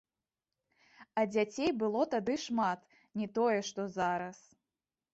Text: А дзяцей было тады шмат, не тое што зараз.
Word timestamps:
А 1.19 1.25
дзяцей 1.33 1.71
было 1.83 2.01
тады 2.15 2.39
шмат, 2.47 2.91
не 3.23 3.31
тое 3.39 3.57
што 3.71 3.81
зараз. 4.01 4.37